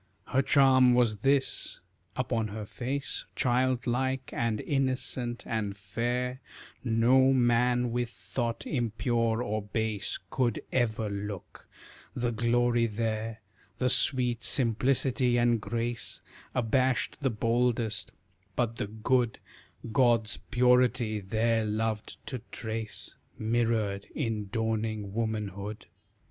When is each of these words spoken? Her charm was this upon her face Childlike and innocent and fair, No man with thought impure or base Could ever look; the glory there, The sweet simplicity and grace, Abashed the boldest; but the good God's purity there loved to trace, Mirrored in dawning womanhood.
Her 0.29 0.41
charm 0.41 0.95
was 0.95 1.17
this 1.17 1.79
upon 2.15 2.47
her 2.47 2.65
face 2.65 3.23
Childlike 3.35 4.31
and 4.33 4.59
innocent 4.59 5.43
and 5.45 5.77
fair, 5.77 6.41
No 6.83 7.31
man 7.33 7.91
with 7.91 8.09
thought 8.09 8.65
impure 8.65 9.43
or 9.43 9.61
base 9.61 10.17
Could 10.31 10.59
ever 10.71 11.07
look; 11.07 11.67
the 12.15 12.31
glory 12.31 12.87
there, 12.87 13.41
The 13.77 13.89
sweet 13.89 14.41
simplicity 14.41 15.37
and 15.37 15.61
grace, 15.61 16.21
Abashed 16.55 17.17
the 17.21 17.29
boldest; 17.29 18.11
but 18.55 18.77
the 18.77 18.87
good 18.87 19.37
God's 19.91 20.37
purity 20.49 21.19
there 21.19 21.63
loved 21.63 22.17
to 22.25 22.41
trace, 22.51 23.13
Mirrored 23.37 24.05
in 24.15 24.47
dawning 24.51 25.13
womanhood. 25.13 25.85